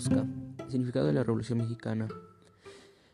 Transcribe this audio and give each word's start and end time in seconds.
Significado 0.00 1.08
de 1.08 1.12
la 1.12 1.22
Revolución 1.22 1.58
Mexicana. 1.58 2.08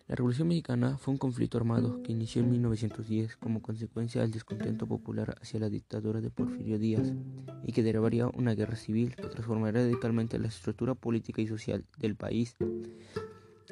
La 0.07 0.15
Revolución 0.15 0.47
Mexicana 0.47 0.99
fue 0.99 1.11
un 1.11 1.19
conflicto 1.19 1.59
armado 1.59 2.01
que 2.05 2.13
inició 2.13 2.43
en 2.43 2.51
1910 2.53 3.37
como 3.39 3.61
consecuencia 3.61 4.21
del 4.21 4.31
descontento 4.31 4.87
popular 4.87 5.35
hacia 5.43 5.59
la 5.59 5.69
dictadura 5.69 6.21
de 6.21 6.31
Porfirio 6.31 6.79
Díaz 6.79 7.13
y 7.65 7.73
que 7.73 7.83
derivaría 7.83 8.29
una 8.29 8.55
guerra 8.55 8.77
civil 8.77 9.17
que 9.17 9.27
transformaría 9.27 9.83
radicalmente 9.83 10.39
la 10.39 10.47
estructura 10.47 10.95
política 10.95 11.43
y 11.43 11.49
social 11.49 11.85
del 11.99 12.15
país. 12.15 12.55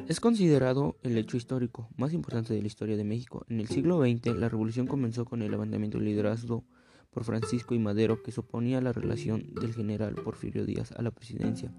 Es 0.09 0.19
considerado 0.19 0.97
el 1.05 1.17
hecho 1.17 1.37
histórico 1.37 1.89
más 1.97 2.13
importante 2.13 2.53
de 2.53 2.63
la 2.63 2.67
historia 2.67 2.97
de 2.97 3.05
México. 3.05 3.47
En 3.49 3.61
el 3.61 3.69
siglo 3.69 4.01
XX, 4.01 4.37
la 4.37 4.49
revolución 4.49 4.89
comenzó 4.89 5.25
con 5.25 5.41
el 5.41 5.53
levantamiento 5.53 6.01
liderazgo 6.01 6.65
por 7.13 7.23
Francisco 7.23 7.77
y 7.77 7.79
Madero 7.79 8.25
que 8.25 8.33
suponía 8.33 8.81
la 8.81 8.93
relación 8.93 9.55
del 9.55 9.73
general 9.73 10.17
Porfirio 10.17 10.67
Díaz 10.67 10.91
a 10.91 11.03
la 11.03 11.13
presidencia, 11.13 11.73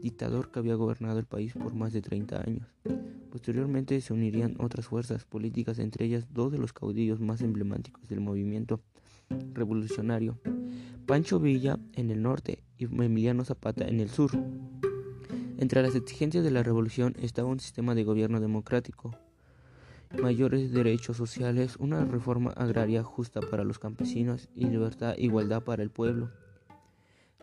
dictador 0.00 0.50
que 0.50 0.58
había 0.58 0.74
gobernado 0.74 1.18
el 1.18 1.26
país 1.26 1.52
por 1.52 1.74
más 1.74 1.92
de 1.92 2.02
30 2.02 2.40
años. 2.40 2.66
Posteriormente 3.30 4.00
se 4.00 4.12
unirían 4.12 4.56
otras 4.58 4.86
fuerzas 4.86 5.24
políticas, 5.24 5.78
entre 5.78 6.06
ellas 6.06 6.26
dos 6.32 6.50
de 6.50 6.58
los 6.58 6.72
caudillos 6.72 7.20
más 7.20 7.40
emblemáticos 7.42 8.08
del 8.08 8.20
movimiento 8.20 8.80
revolucionario, 9.52 10.38
Pancho 11.06 11.38
Villa 11.38 11.78
en 11.94 12.10
el 12.10 12.22
norte 12.22 12.62
y 12.78 12.84
Emiliano 12.84 13.44
Zapata 13.44 13.86
en 13.86 14.00
el 14.00 14.10
sur. 14.10 14.30
Entre 15.58 15.82
las 15.82 15.94
exigencias 15.94 16.42
de 16.42 16.50
la 16.50 16.62
revolución 16.62 17.14
estaba 17.20 17.48
un 17.48 17.60
sistema 17.60 17.94
de 17.94 18.04
gobierno 18.04 18.40
democrático, 18.40 19.14
mayores 20.20 20.72
derechos 20.72 21.16
sociales, 21.16 21.76
una 21.78 22.04
reforma 22.04 22.50
agraria 22.50 23.02
justa 23.02 23.40
para 23.40 23.64
los 23.64 23.78
campesinos 23.78 24.48
y 24.54 24.66
libertad 24.66 25.14
igualdad 25.18 25.62
para 25.62 25.82
el 25.82 25.90
pueblo. 25.90 26.30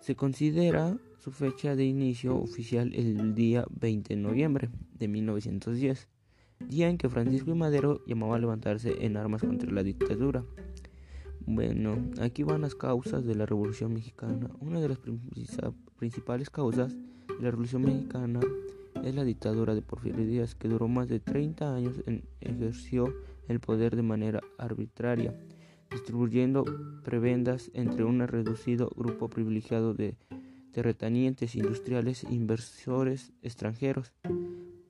Se 0.01 0.15
considera 0.15 0.97
su 1.27 1.33
fecha 1.33 1.75
de 1.75 1.83
inicio 1.83 2.37
oficial 2.37 2.93
el 2.95 3.35
día 3.35 3.65
20 3.81 4.15
de 4.15 4.21
noviembre 4.21 4.69
de 4.93 5.09
1910, 5.09 6.07
día 6.69 6.87
en 6.87 6.97
que 6.97 7.09
Francisco 7.09 7.51
y 7.51 7.53
Madero 7.53 8.01
llamaba 8.07 8.37
a 8.37 8.39
levantarse 8.39 9.05
en 9.05 9.17
armas 9.17 9.41
contra 9.41 9.69
la 9.69 9.83
dictadura. 9.83 10.45
Bueno, 11.45 11.97
aquí 12.21 12.43
van 12.43 12.61
las 12.61 12.75
causas 12.75 13.25
de 13.25 13.35
la 13.35 13.45
Revolución 13.45 13.93
Mexicana. 13.93 14.49
Una 14.61 14.79
de 14.79 14.87
las 14.87 14.99
principales 15.97 16.49
causas 16.49 16.95
de 16.95 17.43
la 17.43 17.51
Revolución 17.51 17.81
Mexicana 17.81 18.39
es 19.03 19.13
la 19.13 19.25
dictadura 19.25 19.75
de 19.75 19.81
Porfirio 19.81 20.25
Díaz, 20.25 20.55
que 20.55 20.69
duró 20.69 20.87
más 20.87 21.09
de 21.09 21.19
30 21.19 21.75
años 21.75 22.01
y 22.07 22.23
ejerció 22.39 23.13
el 23.49 23.59
poder 23.59 23.97
de 23.97 24.03
manera 24.03 24.39
arbitraria 24.57 25.37
distribuyendo 25.91 26.63
prebendas 27.03 27.71
entre 27.73 28.03
un 28.03 28.25
reducido 28.27 28.89
grupo 28.95 29.29
privilegiado 29.29 29.93
de 29.93 30.15
terratenientes 30.77 31.55
industriales 31.55 32.23
e 32.23 32.35
inversores 32.35 33.31
extranjeros. 33.41 34.13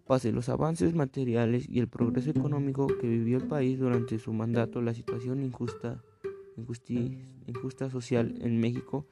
Pase 0.05 0.33
los 0.33 0.49
avances 0.49 0.93
materiales 0.93 1.65
y 1.69 1.79
el 1.79 1.87
progreso 1.87 2.29
económico 2.29 2.87
que 2.87 3.07
vivió 3.07 3.37
el 3.37 3.47
país 3.47 3.79
durante 3.79 4.19
su 4.19 4.33
mandato, 4.33 4.81
la 4.81 4.93
situación 4.93 5.41
injusta, 5.41 6.03
injusta 7.47 7.89
social 7.89 8.35
en 8.41 8.59
México 8.59 9.05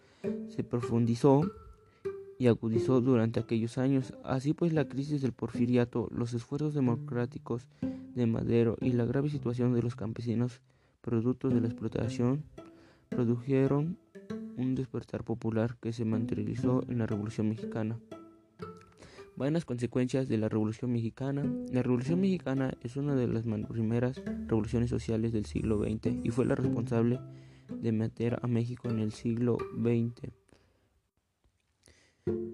se 0.49 0.65
profundizó 0.65 1.49
y 2.37 2.47
agudizó 2.47 2.99
durante 2.99 3.39
aquellos 3.39 3.77
años. 3.77 4.13
Así 4.25 4.53
pues, 4.53 4.73
la 4.73 4.89
crisis 4.89 5.21
del 5.21 5.31
porfiriato, 5.31 6.09
los 6.11 6.33
esfuerzos 6.33 6.73
democráticos 6.73 7.69
de 8.15 8.25
Madero 8.25 8.75
y 8.81 8.91
la 8.91 9.05
grave 9.05 9.29
situación 9.29 9.73
de 9.73 9.81
los 9.81 9.95
campesinos 9.95 10.59
productos 10.99 11.53
de 11.53 11.61
la 11.61 11.67
explotación 11.67 12.43
produjeron 13.07 13.97
un 14.57 14.75
despertar 14.75 15.23
popular 15.23 15.77
que 15.81 15.93
se 15.93 16.05
materializó 16.05 16.83
en 16.89 16.99
la 16.99 17.07
Revolución 17.07 17.49
Mexicana. 17.49 17.99
Van 19.35 19.53
las 19.53 19.65
consecuencias 19.65 20.29
de 20.29 20.37
la 20.37 20.49
Revolución 20.49 20.93
Mexicana. 20.93 21.43
La 21.71 21.83
Revolución 21.83 22.21
Mexicana 22.21 22.73
es 22.81 22.95
una 22.95 23.15
de 23.15 23.27
las 23.27 23.43
primeras 23.67 24.21
revoluciones 24.47 24.89
sociales 24.89 25.33
del 25.33 25.45
siglo 25.45 25.83
XX 25.83 26.23
y 26.23 26.29
fue 26.29 26.45
la 26.45 26.55
responsable 26.55 27.19
de 27.69 27.91
meter 27.91 28.39
a 28.41 28.47
México 28.47 28.89
en 28.89 28.99
el 28.99 29.11
siglo 29.11 29.57
XX. 29.77 30.31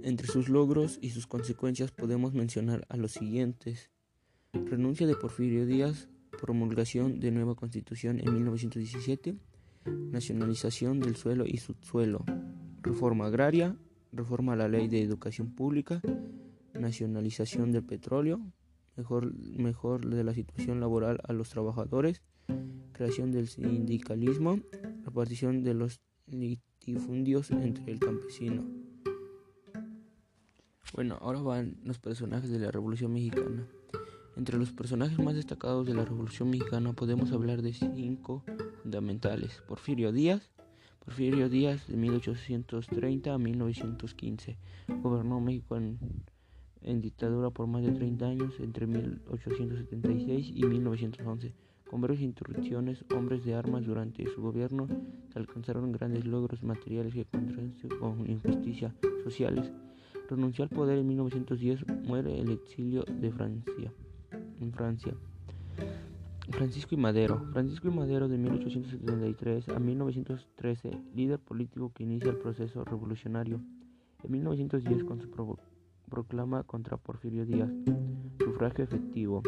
Entre 0.03 0.27
sus 0.27 0.49
logros 0.49 0.97
y 1.01 1.11
sus 1.11 1.27
consecuencias 1.27 1.91
podemos 1.91 2.33
mencionar 2.33 2.85
a 2.89 2.97
los 2.97 3.11
siguientes. 3.11 3.91
Renuncia 4.53 5.05
de 5.05 5.15
Porfirio 5.15 5.65
Díaz 5.65 6.09
promulgación 6.41 7.19
de 7.19 7.31
nueva 7.31 7.55
constitución 7.55 8.19
en 8.19 8.33
1917, 8.33 9.35
nacionalización 9.85 10.99
del 10.99 11.15
suelo 11.15 11.45
y 11.45 11.57
subsuelo, 11.57 12.25
reforma 12.81 13.27
agraria, 13.27 13.75
reforma 14.11 14.53
a 14.53 14.57
la 14.57 14.67
ley 14.67 14.87
de 14.87 15.01
educación 15.01 15.53
pública, 15.53 16.01
nacionalización 16.73 17.71
del 17.71 17.83
petróleo, 17.83 18.41
mejor, 18.95 19.33
mejor 19.57 20.05
de 20.05 20.23
la 20.23 20.33
situación 20.33 20.79
laboral 20.79 21.19
a 21.23 21.33
los 21.33 21.49
trabajadores, 21.49 22.21
creación 22.91 23.31
del 23.31 23.47
sindicalismo, 23.47 24.59
repartición 25.03 25.63
de 25.63 25.73
los 25.73 26.01
litifundios 26.27 27.51
entre 27.51 27.91
el 27.91 27.99
campesino. 27.99 28.63
Bueno, 30.93 31.17
ahora 31.21 31.41
van 31.41 31.77
los 31.83 31.99
personajes 31.99 32.49
de 32.49 32.59
la 32.59 32.69
Revolución 32.69 33.13
Mexicana. 33.13 33.67
Entre 34.35 34.57
los 34.57 34.71
personajes 34.71 35.17
más 35.19 35.35
destacados 35.35 35.85
de 35.85 35.93
la 35.93 36.03
Revolución 36.03 36.49
Mexicana 36.49 36.93
podemos 36.93 37.31
hablar 37.31 37.61
de 37.61 37.73
cinco 37.73 38.43
fundamentales. 38.81 39.61
Porfirio 39.67 40.11
Díaz. 40.11 40.49
Porfirio 41.03 41.49
Díaz 41.49 41.87
de 41.87 41.97
1830 41.97 43.33
a 43.33 43.37
1915. 43.37 44.57
Gobernó 45.01 45.39
México 45.39 45.77
en, 45.77 47.01
dictadura 47.01 47.49
por 47.49 47.67
más 47.67 47.83
de 47.83 47.91
30 47.91 48.25
años 48.25 48.53
entre 48.59 48.87
1876 48.87 50.51
y 50.53 50.63
1911. 50.65 51.53
Con 51.89 52.01
varias 52.01 52.21
interrupciones, 52.21 53.03
hombres 53.15 53.43
de 53.43 53.53
armas 53.53 53.85
durante 53.85 54.25
su 54.27 54.41
gobierno 54.41 54.87
se 55.31 55.39
alcanzaron 55.39 55.91
grandes 55.91 56.25
logros 56.25 56.63
materiales 56.63 57.13
que 57.13 57.25
contrastan 57.25 57.99
con 57.99 58.29
injusticias 58.29 58.93
sociales. 59.23 59.71
Renunció 60.29 60.63
al 60.63 60.69
poder 60.69 60.99
en 60.99 61.07
1910, 61.07 61.85
muere 62.05 62.39
el 62.39 62.51
exilio 62.51 63.03
de 63.03 63.31
Francia 63.31 63.91
en 64.61 64.71
Francia. 64.71 65.13
Francisco 66.49 66.95
y 66.95 66.97
Madero. 66.97 67.47
Francisco 67.53 67.87
y 67.87 67.91
Madero 67.91 68.27
de 68.27 68.37
1873 68.37 69.69
a 69.69 69.79
1913, 69.79 70.91
líder 71.13 71.39
político 71.39 71.91
que 71.93 72.03
inicia 72.03 72.31
el 72.31 72.37
proceso 72.37 72.83
revolucionario. 72.83 73.61
En 74.23 74.31
1910 74.31 75.03
con 75.03 75.21
su 75.21 75.29
proclama 76.09 76.63
contra 76.63 76.97
Porfirio 76.97 77.45
Díaz. 77.45 77.71
Sufragio 78.39 78.83
efectivo. 78.83 79.43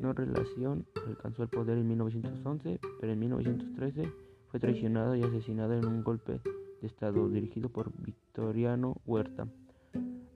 No 0.00 0.12
relación, 0.12 0.86
alcanzó 1.06 1.44
el 1.44 1.48
poder 1.48 1.78
en 1.78 1.88
1911, 1.88 2.80
pero 3.00 3.12
en 3.12 3.18
1913 3.18 4.12
fue 4.48 4.60
traicionado 4.60 5.14
y 5.14 5.22
asesinado 5.22 5.74
en 5.74 5.86
un 5.86 6.02
golpe 6.02 6.40
de 6.80 6.86
Estado 6.86 7.28
dirigido 7.28 7.68
por 7.68 7.92
Victoriano 8.02 8.96
Huerta. 9.06 9.46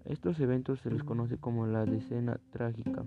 Estos 0.04 0.40
eventos 0.40 0.80
se 0.80 0.90
les 0.90 1.02
conoce 1.04 1.38
como 1.38 1.66
la 1.66 1.84
decena 1.84 2.40
trágica. 2.50 3.04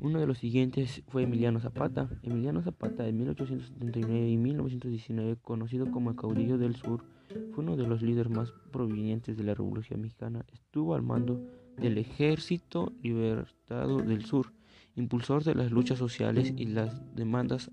Uno 0.00 0.18
de 0.18 0.26
los 0.26 0.38
siguientes 0.38 1.02
fue 1.08 1.24
Emiliano 1.24 1.60
Zapata. 1.60 2.08
Emiliano 2.22 2.62
Zapata 2.62 3.06
en 3.06 3.18
1879 3.18 4.30
y 4.30 4.36
1919, 4.38 5.36
conocido 5.42 5.90
como 5.90 6.10
el 6.10 6.16
caudillo 6.16 6.56
del 6.56 6.74
sur, 6.74 7.04
fue 7.52 7.62
uno 7.64 7.76
de 7.76 7.86
los 7.86 8.00
líderes 8.00 8.32
más 8.32 8.50
provenientes 8.72 9.36
de 9.36 9.44
la 9.44 9.54
Revolución 9.54 10.00
Mexicana. 10.00 10.46
Estuvo 10.52 10.94
al 10.94 11.02
mando 11.02 11.46
del 11.76 11.98
Ejército 11.98 12.94
Libertado 13.02 13.98
del 13.98 14.24
Sur, 14.24 14.54
impulsor 14.96 15.44
de 15.44 15.54
las 15.54 15.70
luchas 15.70 15.98
sociales 15.98 16.54
y 16.56 16.64
las 16.64 17.14
demandas 17.14 17.70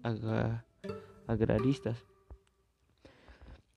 agraristas. 1.28 2.04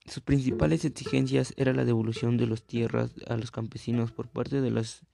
Sus 0.05 0.23
principales 0.23 0.83
exigencias 0.83 1.53
eran 1.55 1.77
la 1.77 1.85
devolución 1.85 2.35
de 2.35 2.47
las 2.47 2.63
tierras 2.63 3.13
a 3.27 3.37
los 3.37 3.49
campesinos 3.49 4.11
por 4.11 4.27
parte 4.27 4.59
de 4.59 4.71
las 4.71 5.05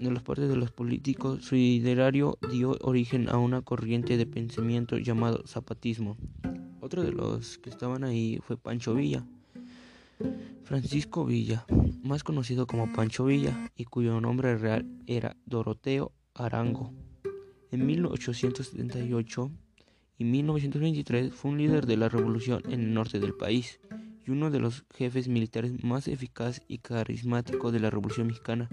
de 0.00 0.10
los 0.10 0.22
partes 0.22 0.48
de 0.48 0.56
los 0.56 0.70
políticos, 0.70 1.44
su 1.44 1.54
liderario 1.54 2.38
dio 2.50 2.76
origen 2.80 3.28
a 3.28 3.36
una 3.36 3.60
corriente 3.60 4.16
de 4.16 4.26
pensamiento 4.26 4.96
llamado 4.96 5.46
zapatismo. 5.46 6.16
Otro 6.80 7.02
de 7.02 7.12
los 7.12 7.58
que 7.58 7.68
estaban 7.68 8.02
ahí 8.04 8.40
fue 8.42 8.56
Pancho 8.56 8.94
Villa. 8.94 9.26
Francisco 10.64 11.26
Villa, 11.26 11.66
más 12.02 12.24
conocido 12.24 12.66
como 12.66 12.92
Pancho 12.92 13.26
Villa, 13.26 13.70
y 13.76 13.84
cuyo 13.84 14.20
nombre 14.20 14.56
real 14.56 14.86
era 15.06 15.36
Doroteo 15.44 16.12
Arango. 16.34 16.92
En 17.70 17.84
1878 17.84 19.50
y 20.18 20.24
1923 20.24 21.34
fue 21.34 21.50
un 21.50 21.58
líder 21.58 21.86
de 21.86 21.96
la 21.96 22.08
revolución 22.08 22.62
en 22.66 22.80
el 22.80 22.94
norte 22.94 23.20
del 23.20 23.34
país 23.34 23.80
y 24.26 24.30
uno 24.30 24.50
de 24.50 24.60
los 24.60 24.84
jefes 24.94 25.28
militares 25.28 25.82
más 25.82 26.08
eficaz 26.08 26.62
y 26.68 26.78
carismático 26.78 27.72
de 27.72 27.80
la 27.80 27.90
Revolución 27.90 28.26
Mexicana, 28.26 28.68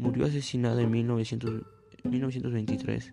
murió 0.00 0.24
asesinado 0.24 0.80
en 0.80 0.90
1923. 0.90 3.12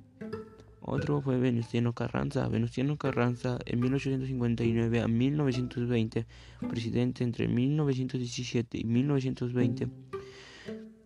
Otro 0.81 1.21
fue 1.21 1.37
Venustiano 1.37 1.93
Carranza. 1.93 2.47
Venustiano 2.47 2.97
Carranza 2.97 3.59
en 3.65 3.81
1859 3.81 5.01
a 5.01 5.07
1920, 5.07 6.25
presidente 6.69 7.25
entre 7.25 7.47
1917 7.47 8.79
y 8.79 8.83
1920, 8.85 9.89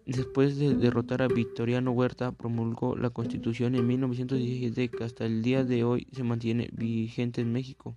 Después 0.06 0.58
de 0.58 0.76
derrotar 0.76 1.22
a 1.22 1.28
Victoriano 1.28 1.92
Huerta, 1.92 2.32
promulgó 2.32 2.98
la 2.98 3.12
Constitución 3.12 3.76
en 3.76 3.88
1917 3.88 4.90
que 4.90 5.04
hasta 5.04 5.26
el 5.26 5.42
día 5.42 5.64
de 5.64 5.84
hoy 5.84 6.08
se 6.12 6.24
mantiene 6.24 6.70
vigente 6.74 7.40
en 7.40 7.54
México. 7.54 7.96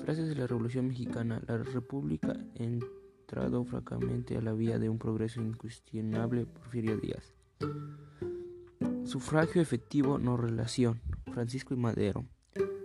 Frases 0.00 0.28
de 0.28 0.34
la 0.34 0.46
Revolución 0.46 0.88
Mexicana. 0.88 1.42
La 1.46 1.58
República 1.58 2.32
ha 2.32 2.62
entrado 3.28 3.62
francamente 3.64 4.38
a 4.38 4.40
la 4.40 4.54
vía 4.54 4.78
de 4.78 4.88
un 4.88 4.98
progreso 4.98 5.42
incuestionable. 5.42 6.46
Porfirio 6.46 6.96
Díaz. 6.96 7.34
Sufragio 9.04 9.60
efectivo, 9.60 10.18
no 10.18 10.38
relación. 10.38 11.02
Francisco 11.34 11.74
y 11.74 11.76
Madero. 11.76 12.24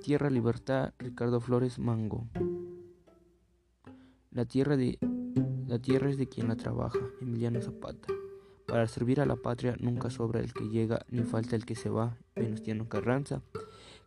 Tierra 0.04 0.30
Libertad, 0.30 0.94
Ricardo 1.00 1.40
Flores 1.40 1.80
Mango. 1.80 2.28
La 4.31 4.44
tierra, 4.44 4.75
de, 4.75 5.00
la 5.68 5.80
tierra 5.80 6.10
es 6.10 6.18
de 6.18 6.28
quien 6.28 6.50
la 6.50 6.57
trabaja, 6.57 7.00
Emiliano 7.22 7.62
Zapata. 7.62 8.10
Para 8.68 8.86
servir 8.88 9.22
a 9.22 9.25
la 9.25 9.38
patria 9.38 9.78
nunca 9.80 10.10
sobra 10.10 10.42
el 10.42 10.51
que 10.51 10.68
llega 10.68 11.06
ni 11.10 11.24
falta 11.24 11.56
el 11.56 11.66
que 11.66 11.75
se 11.75 11.88
va, 11.88 12.18
Venustiano 12.36 12.90
Carranza. 12.90 13.42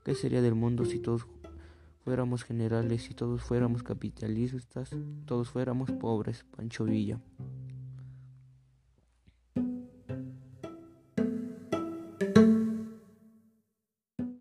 ¿Qué 0.05 0.15
sería 0.15 0.43
del 0.43 0.55
mundo 0.55 0.85
si 0.85 0.99
todos 0.99 1.27
fuéramos 2.07 2.45
generales, 2.45 3.03
si 3.03 3.15
todos 3.15 3.43
fuéramos 3.43 3.83
capitalistas, 3.83 4.91
todos 5.25 5.51
fuéramos 5.51 5.91
pobres, 5.91 6.45
Pancho 6.57 6.85
Villa? 6.85 7.19